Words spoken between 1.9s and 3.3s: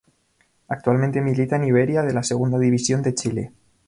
de la Segunda División de